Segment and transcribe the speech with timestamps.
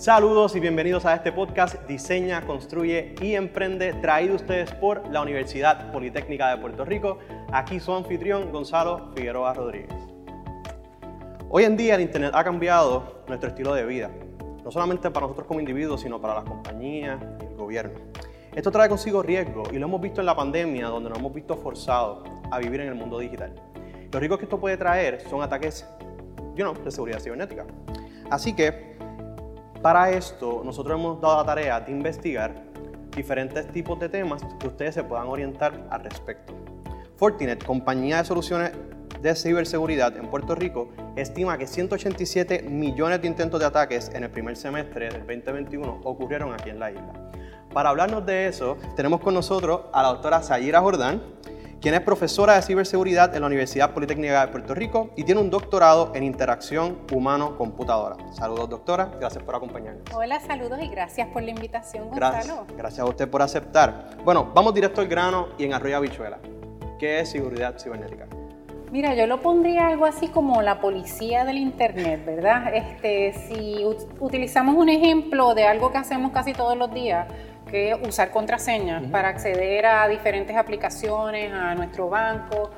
[0.00, 5.92] Saludos y bienvenidos a este podcast Diseña, Construye y Emprende, traído ustedes por la Universidad
[5.92, 7.18] Politécnica de Puerto Rico.
[7.52, 9.92] Aquí su anfitrión Gonzalo Figueroa Rodríguez.
[11.50, 14.10] Hoy en día el Internet ha cambiado nuestro estilo de vida,
[14.64, 18.00] no solamente para nosotros como individuos, sino para las compañías y el gobierno.
[18.54, 21.58] Esto trae consigo riesgos y lo hemos visto en la pandemia, donde nos hemos visto
[21.58, 23.54] forzados a vivir en el mundo digital.
[24.10, 25.86] Los riesgos que esto puede traer son ataques
[26.54, 27.66] you know, de seguridad cibernética.
[28.30, 28.90] Así que
[29.82, 32.54] para esto, nosotros hemos dado la tarea de investigar
[33.14, 36.54] diferentes tipos de temas que ustedes se puedan orientar al respecto.
[37.16, 38.72] Fortinet, compañía de soluciones
[39.20, 44.30] de ciberseguridad en Puerto Rico, estima que 187 millones de intentos de ataques en el
[44.30, 47.30] primer semestre del 2021 ocurrieron aquí en la isla.
[47.72, 51.22] Para hablarnos de eso, tenemos con nosotros a la doctora Sayira Jordán,
[51.80, 55.50] quien es profesora de ciberseguridad en la Universidad Politécnica de Puerto Rico y tiene un
[55.50, 58.16] doctorado en interacción humano-computadora.
[58.32, 59.10] Saludos, doctora.
[59.18, 60.04] Gracias por acompañarnos.
[60.14, 62.30] Hola, saludos y gracias por la invitación, Gonzalo.
[62.30, 64.10] Gracias, gracias a usted por aceptar.
[64.24, 66.38] Bueno, vamos directo al grano y en Arroyo Habichuela.
[66.98, 68.26] ¿Qué es seguridad cibernética?
[68.90, 72.74] Mira, yo lo pondría algo así como la policía del Internet, ¿verdad?
[72.74, 73.84] Este, si
[74.18, 77.28] utilizamos un ejemplo de algo que hacemos casi todos los días,
[77.70, 82.70] que usar contraseñas para acceder a diferentes aplicaciones, a nuestro banco.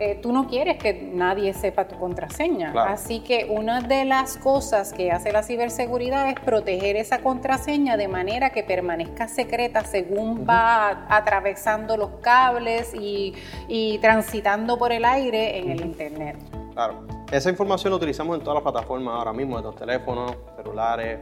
[0.00, 2.72] Eh, tú no quieres que nadie sepa tu contraseña.
[2.84, 8.06] Así que una de las cosas que hace la ciberseguridad es proteger esa contraseña de
[8.06, 13.34] manera que permanezca secreta según va atravesando los cables y,
[13.66, 16.36] y, transitando por el aire en el Internet.
[16.74, 17.04] Claro.
[17.32, 21.18] Esa información la utilizamos en todas las plataformas ahora mismo, en los teléfonos, celulares,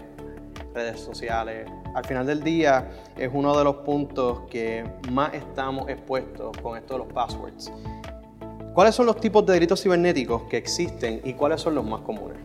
[0.75, 1.67] redes sociales.
[1.95, 6.95] Al final del día es uno de los puntos que más estamos expuestos con esto
[6.95, 7.73] de los passwords.
[8.77, 12.37] ¿Cuáles son los tipos de delitos cibernéticos que existen y cuáles son los más comunes?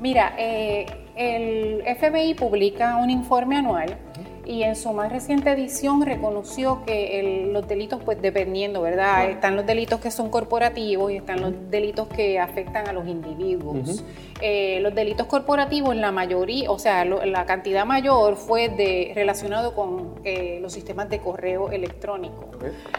[0.00, 3.96] Mira, eh, el FBI publica un informe anual
[4.44, 9.30] y en su más reciente edición reconoció que los delitos, pues dependiendo, ¿verdad?
[9.30, 14.04] Están los delitos que son corporativos y están los delitos que afectan a los individuos.
[14.40, 20.16] Eh, los delitos corporativos, la mayoría, o sea, la cantidad mayor fue de, relacionado con
[20.24, 22.50] eh, los sistemas de correo electrónico.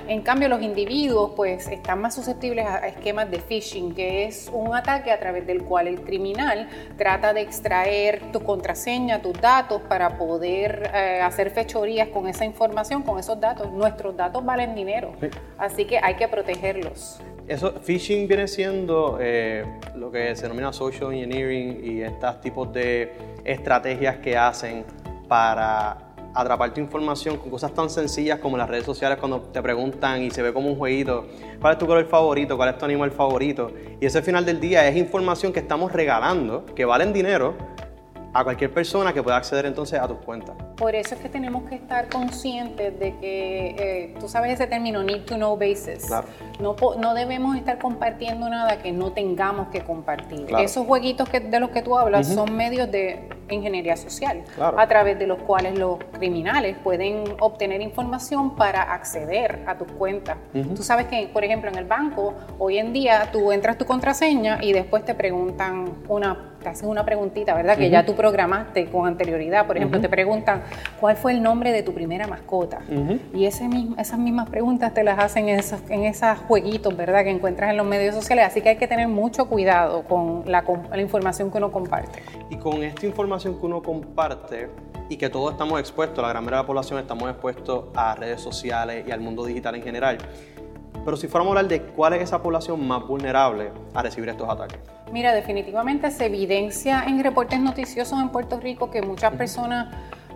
[0.07, 4.73] En cambio, los individuos, pues, están más susceptibles a, esquemas de phishing, que es un
[4.73, 10.17] ataque a través del cual el criminal trata de extraer tu contraseña, tus datos, para
[10.17, 13.71] poder eh, hacer fechorías con esa información, con esos datos.
[13.71, 15.13] Nuestros datos valen dinero,
[15.57, 17.19] así que hay que protegerlos.
[17.47, 23.11] Eso, phishing viene siendo eh, lo que se denomina social engineering y estos tipos de
[23.43, 24.85] estrategias que hacen
[25.27, 30.23] para atrapar tu información con cosas tan sencillas como las redes sociales cuando te preguntan
[30.23, 31.27] y se ve como un jueguito,
[31.59, 32.57] ¿cuál es tu color favorito?
[32.57, 33.71] ¿Cuál es tu animal favorito?
[33.99, 37.55] Y ese final del día es información que estamos regalando, que valen dinero,
[38.33, 40.55] a cualquier persona que pueda acceder entonces a tus cuentas.
[40.75, 45.03] Por eso es que tenemos que estar conscientes de que, eh, tú sabes ese término,
[45.03, 46.05] need to know basis.
[46.07, 46.27] Claro.
[46.59, 50.47] No, no debemos estar compartiendo nada que no tengamos que compartir.
[50.59, 55.19] Esos jueguitos que, de los que tú hablas son medios de ingeniería social, a través
[55.19, 60.37] de los cuales los criminales pueden obtener información para acceder a tus cuentas.
[60.75, 64.59] Tú sabes que, por ejemplo, en el banco, hoy en día tú entras tu contraseña
[64.61, 67.77] y después te preguntan una te hacen una preguntita, ¿verdad?
[67.77, 69.67] Que ya tú programaste con anterioridad.
[69.67, 70.63] Por ejemplo, te preguntan
[70.99, 72.79] cuál fue el nombre de tu primera mascota.
[73.33, 77.23] Y ese mismo, esas mismas preguntas te las hacen en esos, en esos jueguitos, ¿verdad?
[77.23, 78.45] Que encuentras en los medios sociales.
[78.47, 82.23] Así que hay que tener mucho cuidado con la, la información que uno comparte.
[82.49, 84.69] Y con esta información que uno comparte,
[85.09, 88.41] y que todos estamos expuestos, la gran mayoría de la población estamos expuestos a redes
[88.41, 90.17] sociales y al mundo digital en general.
[91.03, 94.49] Pero si fuéramos a hablar de cuál es esa población más vulnerable a recibir estos
[94.49, 94.79] ataques.
[95.11, 99.93] Mira, definitivamente se evidencia en reportes noticiosos en Puerto Rico que muchas personas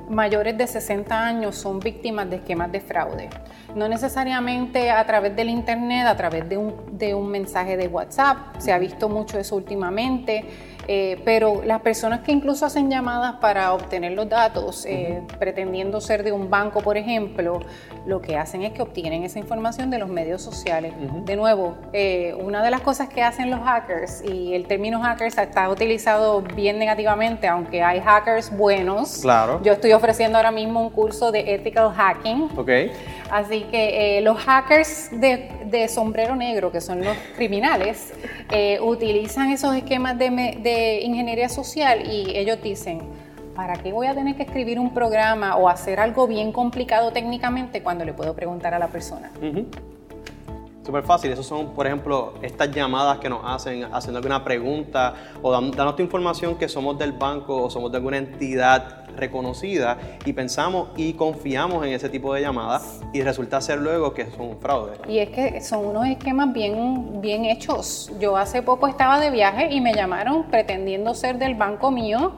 [0.09, 3.29] mayores de 60 años son víctimas de esquemas de fraude.
[3.75, 8.57] No necesariamente a través del Internet, a través de un, de un mensaje de WhatsApp,
[8.57, 10.45] se ha visto mucho eso últimamente
[10.87, 16.23] eh, pero las personas que incluso hacen llamadas para obtener los datos, eh, pretendiendo ser
[16.23, 17.59] de un banco, por ejemplo,
[18.05, 20.93] lo que hacen es que obtienen esa información de los medios sociales.
[21.25, 25.37] De nuevo, eh, una de las cosas que hacen los hackers, y el término hackers
[25.37, 29.19] está utilizado bien negativamente, aunque hay hackers buenos.
[29.21, 29.61] Claro.
[29.63, 32.49] Yo estoy ofreciendo ahora mismo un curso de ethical hacking.
[32.57, 32.69] Ok.
[33.31, 38.13] Así que los hackers de, sombrero negro, que son los criminales,
[38.81, 43.01] utilizan esos esquemas de ingeniería social y ellos dicen,
[43.57, 47.81] ¿para qué voy a tener que escribir un programa o hacer algo bien complicado técnicamente
[47.81, 49.31] cuando le puedo preguntar a la persona?
[50.87, 51.29] Súper fácil.
[51.33, 56.01] Esos son, por ejemplo, estas llamadas que nos hacen haciendo alguna pregunta o dándonos tu
[56.01, 61.85] información que somos del banco o somos de alguna entidad reconocida y pensamos y confiamos
[61.85, 64.93] en ese tipo de llamadas y resulta ser luego que es un fraude.
[65.09, 68.09] Y es que son unos esquemas bien, bien hechos.
[68.21, 72.31] Yo hace poco estaba de viaje y me llamaron pretendiendo ser del banco mío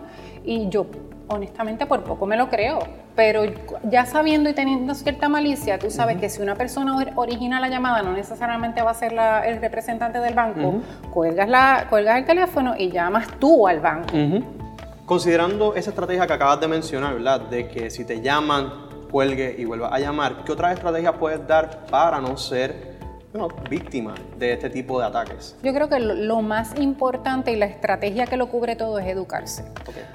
[0.43, 0.87] y yo
[1.29, 2.79] honestamente por poco me lo creo,
[3.15, 3.43] pero
[3.83, 8.01] ya sabiendo y teniendo cierta malicia, tú sabes que si una persona origina la llamada,
[8.01, 9.13] no necesariamente va a ser
[9.45, 10.81] el representante del banco,
[11.11, 14.13] cuelgas, la, cuelgas el teléfono y llamas tú al banco.
[15.05, 17.41] Considerando esa estrategia que acabas de mencionar, ¿verdad?
[17.41, 18.71] De que si te llaman,
[19.11, 22.88] cuelgue y vuelva a llamar, ¿qué otra estrategia puedes dar para no ser
[23.31, 25.55] bueno, víctima de este tipo de ataques?
[25.61, 29.65] Yo creo que lo, más importante y la estrategia que lo cubre todo es educarse.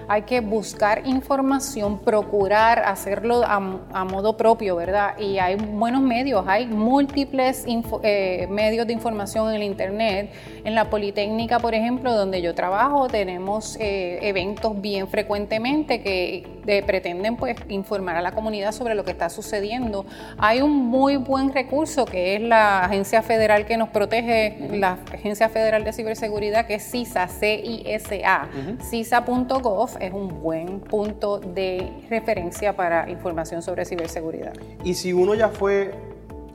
[0.08, 3.60] Hay que buscar información, procurar hacerlo a,
[4.04, 5.16] modo propio, ¿verdad?
[5.18, 7.64] Y hay buenos medios, hay múltiples
[8.02, 10.32] eh, medios de información en el Internet.
[10.64, 17.36] En la Politécnica, por ejemplo, donde yo trabajo, tenemos eh, eventos bien frecuentemente que pretenden
[17.36, 20.06] pues, informar a la comunidad sobre lo que está sucediendo.
[20.38, 24.98] Hay un muy buen recurso que es la agencia agencia federal que nos protege, la
[25.12, 28.48] Agencia Federal de Ciberseguridad, que es CISA, C-I-S-A.
[28.80, 34.54] CISA.gov es un buen punto de referencia para información sobre ciberseguridad.
[34.84, 35.92] Y si uno ya fue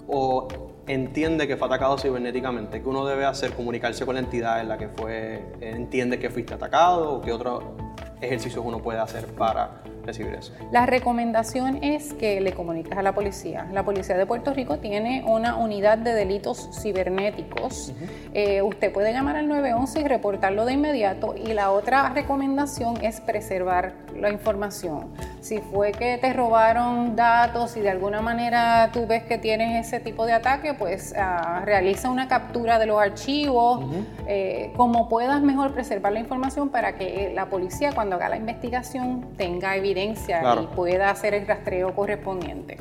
[0.07, 0.48] o
[0.89, 3.53] entiende que fue atacado cibernéticamente, ¿qué uno debe hacer?
[3.53, 7.75] Comunicarse con la entidad en la que fue, entiende que fuiste atacado o qué otro
[8.19, 10.51] ejercicios uno puede hacer para recibir eso?
[10.71, 13.68] La recomendación es que le comuniques a la policía.
[13.71, 17.94] La policía de Puerto Rico tiene una unidad de delitos cibernéticos.
[18.33, 21.36] Eh, usted puede llamar al 911 y reportarlo de inmediato.
[21.36, 25.13] Y la otra recomendación es preservar la información.
[25.41, 30.00] Si fue que te robaron datos y de alguna manera tú ves que tienes ese
[30.00, 33.81] tipo de ataque, pues ah, realiza una captura de los archivos.
[34.27, 39.27] Eh, como puedas mejor preservar la información para que la policía cuando haga la investigación
[39.38, 42.77] tenga evidencia y pueda hacer el rastreo correspondiente.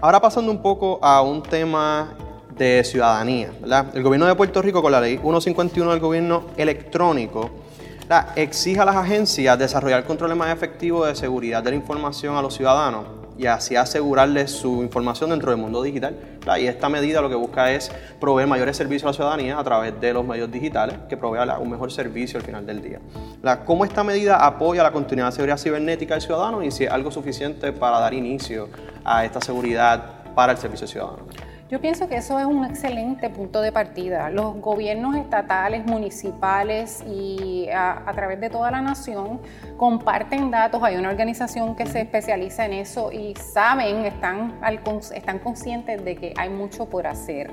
[0.00, 2.14] Ahora pasando un poco a un tema
[2.56, 3.50] de ciudadanía,
[3.94, 7.50] El gobierno de Puerto Rico con la ley 151 del gobierno electrónico
[8.36, 12.54] exige a las agencias desarrollar controles más efectivos de seguridad de la información a los
[12.54, 13.04] ciudadanos
[13.38, 16.16] y así asegurarles su información dentro del mundo digital.
[16.58, 20.00] Y esta medida lo que busca es proveer mayores servicios a la ciudadanía a través
[20.00, 23.00] de los medios digitales, que provea un mejor servicio al final del día.
[23.64, 27.10] ¿Cómo esta medida apoya la continuidad de seguridad cibernética del ciudadano y si es algo
[27.10, 28.68] suficiente para dar inicio
[29.04, 31.51] a esta seguridad para el servicio ciudadano?
[31.72, 34.28] Yo pienso que eso es un excelente punto de partida.
[34.28, 39.40] Los gobiernos estatales, municipales y a, través de toda la nación
[39.78, 40.82] comparten datos.
[40.82, 44.60] Hay una organización que se especializa en eso y saben, están,
[45.14, 47.50] están conscientes de que hay mucho por hacer.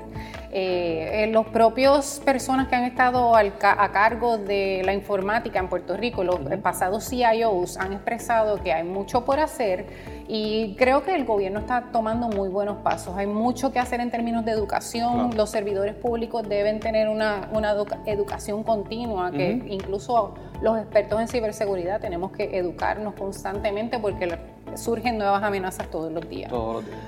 [0.52, 6.24] Eh, los propios personas que han estado a cargo de la informática en Puerto Rico,
[6.24, 9.86] los pasados CIOs, han expresado que hay mucho por hacer
[10.28, 13.16] y creo que el gobierno está tomando muy buenos pasos.
[13.16, 15.36] Hay mucho que hacer en términos de educación.
[15.36, 17.48] Los servidores públicos deben tener una,
[18.06, 24.38] educación continua, que incluso los expertos en ciberseguridad tenemos que educarnos constantemente porque
[24.76, 26.52] surgen nuevas amenazas todos los días.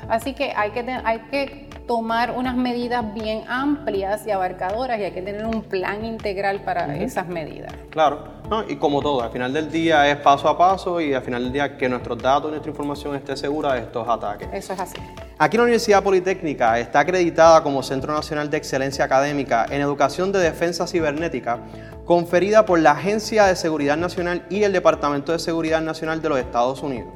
[0.09, 5.13] Así que hay que, hay que tomar unas medidas bien amplias y abarcadoras y hay
[5.13, 7.73] que tener un plan integral para esas medidas.
[7.91, 8.25] Claro,
[8.69, 11.53] y como todo, al final del día es paso a paso y al final del
[11.53, 14.49] día que nuestros datos y nuestra información esté segura de estos ataques.
[14.53, 14.97] Eso es así.
[15.39, 20.41] Aquí la Universidad Politécnica está acreditada como Centro Nacional de Excelencia Académica en Educación de
[20.41, 21.61] Defensa Cibernética,
[22.05, 26.39] conferida por la Agencia de Seguridad Nacional y el Departamento de Seguridad Nacional de los
[26.39, 27.11] Estados Unidos.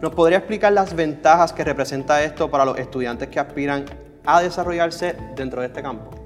[0.00, 3.84] ¿Nos podría explicar las ventajas que representa esto para los estudiantes que aspiran
[4.26, 6.23] a desarrollarse dentro de este campo?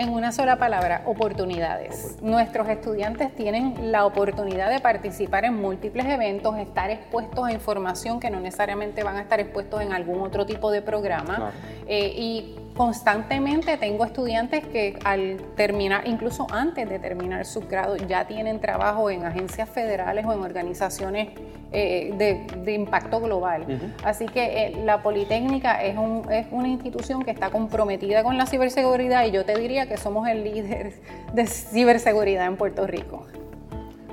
[0.00, 2.16] En una sola palabra, oportunidades.
[2.22, 8.30] Nuestros estudiantes tienen la oportunidad de participar en múltiples eventos, estar expuestos a información que
[8.30, 11.52] no necesariamente van a estar expuestos en algún otro tipo de programa.
[11.86, 18.26] Eh, y constantemente tengo estudiantes que al terminar, incluso antes de terminar su grado, ya
[18.26, 21.28] tienen trabajo en agencias federales o en organizaciones
[21.72, 23.66] eh, de, impacto global.
[24.04, 25.96] Así que eh, la Politécnica es,
[26.30, 30.28] es una institución que está comprometida con la ciberseguridad y yo te diría que somos
[30.28, 30.94] el líder
[31.32, 33.26] de ciberseguridad en Puerto Rico.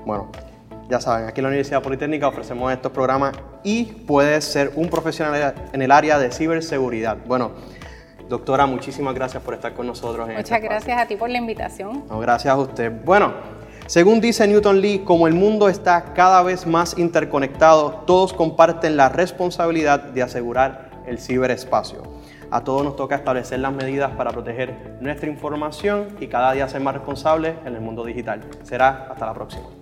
[0.06, 0.30] Bueno,
[0.90, 5.54] ya saben, aquí en la Universidad Politécnica ofrecemos estos programas y puedes ser un profesional
[5.74, 7.18] en el área de ciberseguridad.
[7.28, 7.52] Bueno,
[8.30, 10.28] Doctora, muchísimas gracias por estar con nosotros.
[10.28, 12.04] Muchas este gracias a ti por la invitación.
[12.20, 12.92] gracias a usted.
[13.06, 13.34] Bueno,
[13.88, 19.08] según dice Newton Lee, como el mundo está cada vez más interconectado, todos comparten la
[19.08, 22.04] responsabilidad de asegurar el ciberespacio.
[22.52, 26.82] A todos nos toca establecer las medidas para proteger nuestra información y cada día ser
[26.82, 28.42] más responsables en el mundo digital.
[28.64, 29.77] Será hasta la próxima.